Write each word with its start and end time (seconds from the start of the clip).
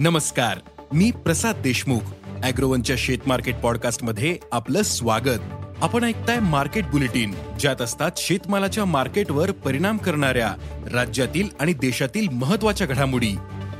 नमस्कार 0.00 0.58
मी 0.92 1.10
प्रसाद 1.10 1.56
देशमुख 1.56 2.00
अॅग्रोवनच्या 2.42 2.96
शेत 2.98 3.18
मार्केट 3.26 3.56
पॉडकास्टमध्ये 3.56 4.38
आपलं 4.52 4.82
स्वागत. 4.82 5.38
आपण 5.82 6.04
ऐकताय 6.04 6.38
मार्केट 6.38 6.86
बुलेटिन 6.86 7.34
ज्यात 7.60 7.82
असतात 7.82 8.10
शेतमालाच्या 8.16 8.84
मार्केटवर 8.84 9.50
परिणाम 9.50 9.96
करणाऱ्या 9.96 10.54
राज्यातील 10.92 11.48
आणि 11.60 11.72
देशातील 11.72 12.28
महत्त्वाच्या 12.28 12.86
घडामोडी. 12.86 13.32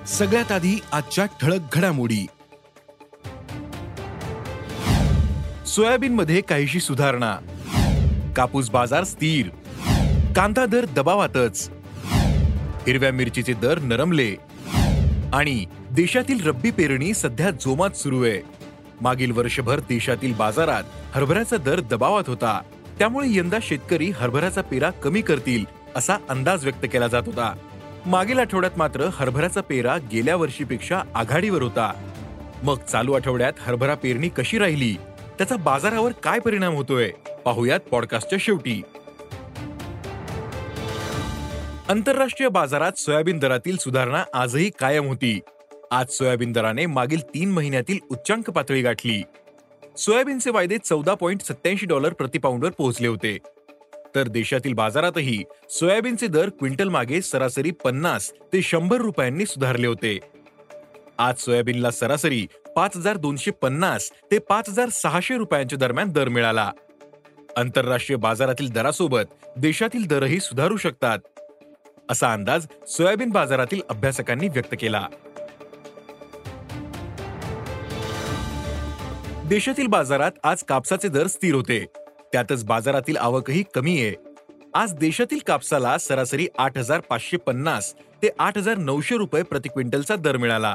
सगळ्यात 0.07 0.53
आधी 0.53 0.81
आजच्या 0.93 1.25
ठळक 1.25 1.61
घडामोडी. 1.73 2.27
सोयाबीन 5.67 6.15
मध्ये 6.15 6.41
काहीशी 6.41 6.81
सुधारणा. 6.81 7.37
कापूस 8.37 8.71
बाजार 8.71 9.05
स्थिर. 9.05 9.49
कांदा 10.37 10.67
दर 10.67 10.85
दबावातच. 10.85 11.71
हिरव्या 12.87 13.13
मिरचीचे 13.13 13.53
दर 13.53 13.79
नरमले. 13.79 14.37
आणि 15.33 15.65
देशातील 15.93 16.47
रब्बी 16.47 16.71
पेरणी 16.71 17.15
सध्या 17.15 17.51
जोमात 17.51 17.91
सुरू 17.91 18.25
आहे. 18.25 18.41
मागील 19.01 19.31
वर्षभर 19.31 19.79
देशातील 19.79 20.35
बाजारात 20.35 20.83
हरभऱ्याचा 21.15 21.57
दर 21.57 21.81
दबावात 21.81 22.25
होता. 22.27 22.61
त्यामुळे 22.99 23.27
यंदा 23.31 23.59
शेतकरी 23.63 24.11
हरभऱ्याचा 24.11 24.61
पेरा 24.61 24.91
कमी 24.91 25.23
करतील 25.23 25.65
असा 25.97 26.17
अंदाज 26.29 26.65
व्यक्त 26.65 26.87
केला 26.93 27.07
जात 27.07 27.23
होता. 27.27 27.57
मागील 28.07 28.39
आठवड्यात 28.39 28.79
मात्र 28.79 29.09
हरभऱ्याचा 29.13 29.61
पेरा 29.61 29.97
गेल्या 29.97 30.37
वर्षीपेक्षा 30.37 31.03
आघाडीवर 31.15 31.63
होता. 31.63 32.11
मग 32.63 32.79
चालू 32.79 33.13
आठवड्यात 33.13 33.53
हरभरा 33.61 33.95
पेरणी 33.95 34.29
कशी 34.29 34.59
राहिली? 34.59 34.95
त्याचा 35.39 35.57
बाजारावर 35.57 36.13
काय 36.13 36.39
परिणाम 36.39 36.75
होतोय? 36.75 37.11
पाहुयात 37.45 37.81
पॉडकास्टच्या 37.81 38.39
शेवटी. 38.43 38.83
आंतरराष्ट्रीय 41.89 42.49
बाजारात 42.49 42.93
सोयाबीन 42.93 43.39
दरातील 43.39 43.77
सुधारणा 43.77 44.25
आजही 44.35 44.71
कायम 44.79 45.07
होती. 45.07 45.41
आज 45.93 46.09
सोयाबीन 46.09 46.53
दराने 46.53 46.87
मागील 46.87 47.21
तीन 47.21 47.53
महिन्यातील 47.53 47.99
उच्चांक 48.11 48.51
पातळी 48.51 48.83
गाठली. 48.83 49.23
सोयाबीनचे 49.99 50.51
वायदे 50.51 50.79
चौदा 50.79 51.15
पॉईंट 51.15 51.41
सत्याऐंशी 51.43 51.87
डॉलर 51.87 52.13
प्रतिपाऊंडवर 52.13 52.71
पोहोचले 52.71 53.09
होते. 53.09 53.39
तर 54.15 54.29
देशातील 54.29 54.73
बाजारातही 54.73 55.43
सोयाबीनचे 55.71 56.27
दर 56.27 56.49
क्विंटल 56.49 56.89
मागे 56.89 57.21
सरासरी 57.23 57.71
पन्नास 57.71 58.33
ते 58.53 58.63
शंभर 58.63 58.97
रुपयांनी 58.97 59.47
सुधारले 59.47 59.87
होते. 59.87 60.19
आज 61.19 61.37
सोयाबीनला 61.37 61.91
सरासरी 61.91 62.47
पाच 62.77 62.97
हजार 62.97 63.17
दोनशे 63.17 63.51
पन्नास 63.51 64.11
ते 64.31 64.39
पाच 64.39 64.69
हजार 64.69 64.89
सहाशे 64.89 65.37
रुपयांच्या 65.37 65.79
दरम्यान 65.79 66.09
दर 66.09 66.29
मिळाला. 66.29 66.71
आंतरराष्ट्रीय 67.57 68.17
बाजारातील 68.17 68.71
दरासोबत 68.71 69.35
देशातील 69.57 70.07
दरही 70.07 70.41
सुधारू 70.41 70.77
शकतात 70.77 71.19
असा 72.11 72.33
अंदाज 72.33 72.67
सोयाबीन 72.89 73.31
बाजारातील 73.31 73.81
अभ्यासकांनी 73.89 74.49
व्यक्त 74.49 74.75
केला. 74.81 75.07
देशातील 79.51 79.87
बाजारात 79.87 80.33
आज 80.45 80.63
कापसाचे 80.63 81.09
दर 81.09 81.27
स्थिर 81.27 81.55
होते. 81.55 81.85
त्यातच 82.33 82.65
बाजारातील 82.65 83.17
आवकही 83.17 83.65
कमी 83.75 84.01
आहे. 84.01 84.15
आज 84.75 84.93
देशातील 84.93 85.39
कापसाला 85.47 85.99
सरासरी 85.99 86.49
आठ 86.59 86.79
हजार 86.79 87.01
पाचशे 87.01 87.37
पन्नास 87.37 87.95
ते 87.95 88.29
आठ 88.39 88.59
हजार 88.59 88.77
नऊशे 88.77 89.17
रुपये 89.17 89.43
प्रति 89.43 89.69
क्विंटलचा 89.69 90.17
दर 90.17 90.37
मिळाला. 90.37 90.75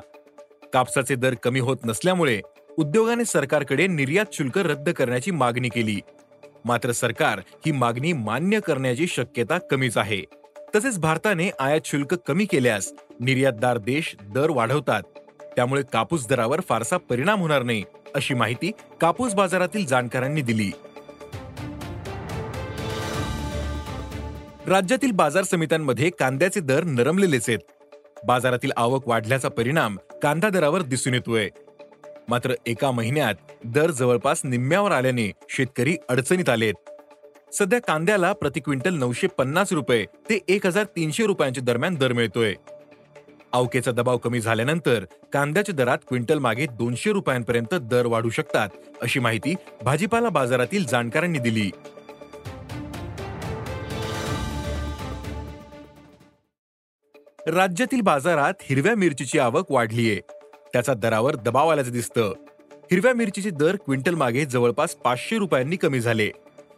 कापसाचे 0.74 1.16
दर 1.16 1.34
कमी 1.34 1.60
होत 1.60 1.78
नसल्यामुळे 1.86 2.42
उद्योगाने 2.78 3.26
सरकारकडे 3.26 3.88
निर्यात 3.88 4.26
शुल्क 4.34 4.58
रद्द 4.58 4.90
करण्याची 4.90 5.32
मागणी 5.32 5.70
केली. 5.70 6.00
मात्र 6.66 6.92
सरकार 6.92 7.40
ही 7.66 7.72
मागणी 7.72 8.14
मान्य 8.14 8.60
करण्याची 8.60 9.08
शक्यता 9.08 9.58
कमीच 9.58 9.98
आहे. 9.98 10.22
तसेच 10.76 11.00
भारताने 11.00 11.50
आयात 11.60 11.82
शुल्क 11.86 12.14
कमी 12.14 12.46
केल्यास 12.46 12.94
निर्यातदार 13.20 13.78
देश 13.78 14.16
दर 14.22 14.50
वाढवतात. 14.50 15.02
त्यामुळे 15.56 15.82
कापूस 15.94 16.28
दरावर 16.28 16.62
फारसा 16.70 16.98
परिणाम 16.98 17.40
होणार 17.40 17.64
नाही. 17.64 17.84
अशी 18.16 18.34
माहिती 18.34 18.72
कापूस 19.02 19.34
बाजारातील 19.34 19.86
जाणकारांनी 19.86 20.42
दिली. 20.42 20.72
राज्यातील 24.68 25.12
बाजार 25.12 25.44
समित्यांमध्ये 25.44 26.10
कांद्याचे 26.10 26.60
दर 26.60 26.84
नरमलेलेच 26.84 27.50
आहेत. 27.50 27.60
बाजारातील 28.28 28.72
आवक 28.78 29.08
वाढल्याचा 29.08 29.50
परिणाम 29.50 29.98
कांदा 30.24 30.50
दरावर 30.50 30.82
दिसून 30.82 31.14
येतोय. 31.14 31.50
मात्र 32.30 32.54
एका 32.66 32.92
महिन्यात 32.92 33.36
दर 33.66 33.92
जवळपास 33.92 34.42
निम्म्यावर 34.44 34.92
आल्याने 34.92 35.32
शेतकरी 35.50 35.98
अडचणीत 36.10 36.50
आलेत. 36.50 36.74
सध्या 37.54 37.80
कांद्याला 37.80 38.34
प्रति 38.34 38.60
क्विंटल 38.60 38.94
नऊशे 38.94 39.28
पन्नास 39.28 39.74
रुपये 39.74 40.06
ते 40.30 40.40
एक 40.48 40.66
हजार 40.66 40.84
तीनशे 40.84 41.26
रुपयांच्या 41.26 41.64
दरम्यान 41.64 41.96
दर 41.96 42.14
मिळतोय. 42.14 42.54
अवकेचा 43.56 43.92
दबाव 43.92 44.18
कमी 44.18 44.40
झाल्यानंतर 44.40 45.06
कांद्याच्या 45.34 45.76
दरात 45.76 45.98
क्विंटल 46.08 46.40
मागे 46.40 46.66
दोनशे 46.66 47.12
रुपयांपर्यंत 47.12 47.74
दर 47.74 48.06
वाढू 48.06 48.30
शकतात 48.30 48.70
अशी 49.02 49.20
माहिती 49.20 49.56
भाजीपाला 49.84 50.30
बाजारातील 50.30 50.86
जाणकारांनी 50.86 51.40
दिली. 51.40 51.70
राज्यातील 57.48 58.02
बाजारात 58.02 58.54
हिरव्या 58.62 58.96
मिरचीची 58.96 59.40
आवक 59.40 59.72
वाढलीये. 59.72 60.20
त्याचा 60.74 60.94
दरावर 60.94 61.36
दबाव 61.36 61.70
आल्याचं 61.70 61.92
दिसतं. 61.92 62.34
हिरव्या 62.72 63.14
मिरचीचे 63.14 63.50
दर 63.50 63.76
क्विंटल 63.76 64.14
मागे 64.14 64.46
जवळपास 64.46 64.96
पाचशे 64.96 65.38
रुपयांनी 65.38 65.76
कमी 65.76 66.00
झाले. 66.00 66.30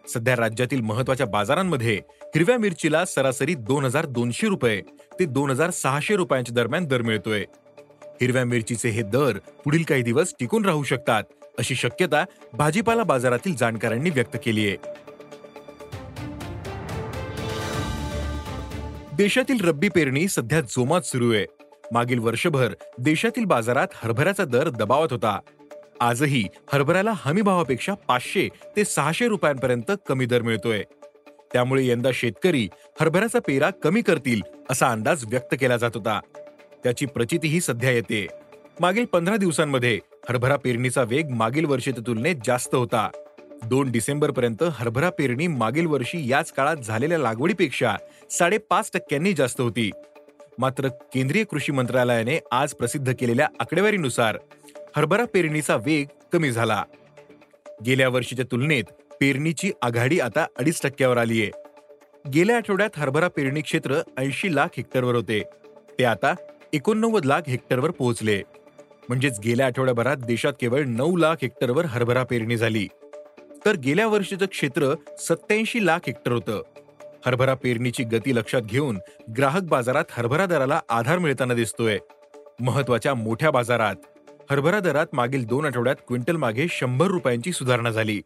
सध्या 0.08 0.36
राज्यातील 0.36 0.82
महत्त्वाच्या 0.82 1.26
बाजारांमध्ये 1.26 2.02
हिरव्या 2.22 2.58
मिरचीला 2.58 3.06
सरासरी 3.06 3.54
दोन 3.54 3.86
हजार 3.86 4.06
दोनशे 4.06 4.48
रुपये 4.48 4.82
ते 5.20 5.26
दोन 5.26 5.50
हजार 5.50 5.70
सहाशे 5.70 6.16
रुपयांच्या 6.16 6.54
दरम्यान 6.56 6.86
दर 6.86 7.02
मिळतोय. 7.02 7.46
हिरव्या 8.22 8.46
मिरचीचे 8.46 8.90
हे 8.90 9.02
दर 9.02 9.38
पुढील 9.66 9.84
काही 9.84 10.02
दिवस 10.02 10.34
टिकून 10.40 10.66
राहू 10.66 10.84
शकतात 10.84 11.24
अशी 11.60 11.76
शक्यता 11.76 12.24
भाजीपाला 12.54 13.04
बाजारातील 13.04 13.56
जाणकारांनी 13.56 14.10
व्यक्त 14.10 14.38
केली 14.46 14.68
आहे. 14.68 14.78
देशातील 19.18 19.68
रब्बी 19.68 19.90
पेरणी 19.90 20.28
सध्या 20.28 20.62
जोमात 20.62 21.02
सुरू 21.02 21.34
आहे. 21.34 21.46
मागील 21.92 22.20
वर्षभर 22.20 22.74
देशातील 22.98 23.46
बाजारात 23.46 23.88
हरभऱ्याचा 23.94 24.46
दर 24.46 24.70
दबावत 24.70 25.08
होता. 25.12 25.40
आजही 26.02 26.48
हरभऱ्याला 26.74 27.12
हमीभावापेक्षा 27.16 27.94
पाचशे 27.94 28.50
ते 28.76 28.86
सहाशे 28.86 29.28
रुपयांपर्यंत 29.28 29.92
कमी 30.08 30.26
दर 30.26 30.42
मिळतोय. 30.42 30.84
त्यामुळे 31.54 31.88
यंदा 31.88 32.10
शेतकरी 32.14 32.70
हरभऱ्याचा 33.02 33.40
पेरा 33.40 33.70
कमी 33.70 34.02
करतील 34.02 34.42
असा 34.70 34.88
अंदाज 34.88 35.26
व्यक्त 35.26 35.56
केला 35.60 35.78
जात 35.78 35.92
होता. 35.96 36.20
त्याची 36.84 37.06
प्रचितीही 37.06 37.62
सध्या 37.62 37.92
येते. 37.92 38.28
मागील 38.80 39.06
पंधरा 39.06 39.38
दिवसांमध्ये 39.38 40.00
हरभरा 40.30 40.56
पेरणीचा 40.56 41.04
वेग 41.04 41.30
मागील 41.30 41.66
वर्षीच्या 41.66 42.04
तुलनेत 42.08 42.36
जास्त 42.46 42.76
होता. 42.76 43.10
दोन 43.66 43.92
डिसेंबर 43.92 44.32
पर्यंत 44.32 44.64
हरभरा 44.72 45.10
पेरणी 45.10 45.48
मागील 45.48 45.86
वर्षी 45.86 46.32
याच 46.32 46.52
काळात 46.52 46.76
झालेल्या 46.76 47.18
लागवडीपेक्षा 47.18 47.96
साडेपाच 48.32 48.92
टक्क्यांनी 48.94 49.34
जास्त 49.34 49.62
होती. 49.62 49.92
मात्र 50.60 50.88
केंद्रीय 50.88 51.44
कृषी 51.44 51.72
मंत्रालयाने 51.72 52.40
आज 52.52 52.74
प्रसिद्ध 52.74 53.14
केलेल्या 53.20 53.48
आकडेवारीनुसार 53.60 54.38
हरभरा 54.98 55.26
पेरणीचा 55.26 55.76
वेग 55.76 56.08
कमी 56.34 56.52
झाला. 56.52 56.84
गेल्या 57.86 58.10
वर्षीच्या 58.10 58.46
तुलनेत 58.52 58.84
पेरणीची 59.20 59.72
आघाडी 59.82 60.20
आता 60.20 60.46
अडीच 60.60 60.82
टक्क्यावर 60.84 61.18
आली 61.18 61.42
आहे 61.42 61.52
गेल्या 62.34 62.58
आठवड्यात 62.58 62.90
हरभरा 62.96 63.28
पेरणी 63.28 63.62
क्षेत्र 63.62 64.02
ऐंशी 64.18 64.56
लाख 64.56 64.68
हेक्टरवर 64.78 65.16
होते. 65.16 65.44
ते 66.00 66.04
आता 66.04 66.34
एकोणनव्वद 66.74 67.26
लाख 67.26 67.42
हेक्टरवर 67.48 67.92
पोहोचले. 67.92 68.42
म्हणजेच 69.10 69.40
गेल्या 69.40 69.66
आठवड्याभरात 69.66 70.18
देशात 70.18 70.54
केवळ 70.62 70.84
नऊ 70.84 71.18
लाख 71.18 71.36
हेक्टरवर 71.42 71.86
हरभरा 71.86 72.24
पेरणी 72.24 72.58
झाली. 72.58 72.88
तर 73.66 73.76
गेल्या 73.76 74.08
वर्षीचं 74.08 74.46
क्षेत्र 74.46 74.96
सत्याऐंशी 75.20 75.86
लाख 75.86 76.00
हेक्टर 76.08 76.32
होतं. 76.32 76.62
हरभरा 77.26 77.54
पेरणीची 77.54 78.04
गती 78.04 78.36
लक्षात 78.36 78.62
घेऊन 78.62 79.00
ग्राहक 79.38 79.62
बाजारात 79.62 80.06
हरभरा 80.10 80.46
दराला 80.46 80.82
आधार 80.90 81.20
मिळताना 81.20 81.54
दिसतोय. 81.54 81.98
महत्त्वाच्या 82.60 83.14
मोठ्या 83.14 83.52
बाजारात 83.52 83.96
हरभरा 84.52 84.80
दरात 84.80 85.06
मागील 85.14 85.46
दोन 85.46 85.66
आठवड्यात 85.66 85.96
क्विंटल 86.08 86.36
मागे 86.36 86.68
शंभर 86.70 87.08
रुपयांची 87.08 87.52
सुधारणा 87.52 87.90
झाली. 87.92 88.22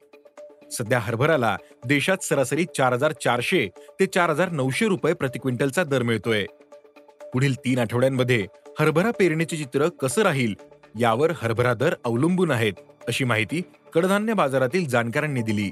सध्या 0.72 1.00
हरभराला 1.00 1.56
देशात 1.86 2.24
सरासरी 2.24 2.66
चार 2.78 2.94
हजार 2.94 3.12
चारशे 3.12 3.68
ते 4.00 4.06
चार 4.06 4.30
हजार 4.30 4.50
नऊशे 4.50 4.88
रुपये 4.88 5.14
प्रति 5.14 5.40
क्विंटलचा 5.40 5.84
दर 5.84 6.04
मिळतोय. 6.04 6.46
पुढील 7.34 7.56
तीन 7.56 7.80
आठवड्यांमध्ये 7.80 8.46
हरभरा 8.80 9.12
पेरणीचे 9.12 9.58
चित्र 9.58 9.88
कसं 10.02 10.22
राहील 10.22 10.54
यावर 11.00 11.32
हरभरा 11.42 11.74
दर 11.74 11.96
अवलंबून 12.06 12.52
आहेत 12.52 12.74
अशी 13.08 13.24
माहिती 13.24 13.62
कडधान्य 13.94 14.34
बाजारातील 14.34 14.88
जाणकारांनी 14.88 15.42
दिली. 15.42 15.72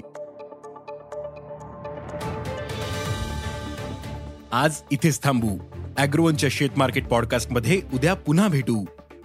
आज 4.52 4.82
इथेच 4.90 5.22
थांबू. 5.22 5.58
अॅग्रोवनच्या 5.98 6.48
शेत 6.52 6.70
मार्केट 6.76 7.06
पॉडकास्टमध्ये 7.06 7.82
उद्या 7.94 8.14
पुन्हा 8.14 8.48
भेटू. 8.48 8.84